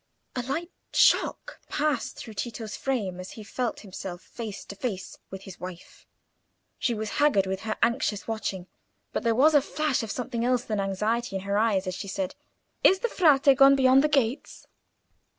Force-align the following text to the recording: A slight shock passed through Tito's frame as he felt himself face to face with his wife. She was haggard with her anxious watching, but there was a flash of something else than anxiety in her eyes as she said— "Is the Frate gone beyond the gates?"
A 0.35 0.41
slight 0.41 0.71
shock 0.93 1.59
passed 1.69 2.17
through 2.17 2.33
Tito's 2.33 2.75
frame 2.75 3.19
as 3.19 3.33
he 3.33 3.43
felt 3.43 3.81
himself 3.81 4.23
face 4.23 4.65
to 4.65 4.75
face 4.75 5.19
with 5.29 5.43
his 5.43 5.59
wife. 5.59 6.07
She 6.79 6.95
was 6.95 7.11
haggard 7.21 7.45
with 7.45 7.59
her 7.69 7.77
anxious 7.83 8.27
watching, 8.27 8.65
but 9.13 9.21
there 9.21 9.35
was 9.35 9.53
a 9.53 9.61
flash 9.61 10.01
of 10.01 10.09
something 10.09 10.43
else 10.43 10.63
than 10.63 10.79
anxiety 10.79 11.35
in 11.35 11.43
her 11.43 11.55
eyes 11.55 11.85
as 11.85 11.93
she 11.93 12.07
said— 12.07 12.33
"Is 12.83 13.01
the 13.01 13.09
Frate 13.09 13.55
gone 13.55 13.75
beyond 13.75 14.03
the 14.03 14.07
gates?" 14.09 14.65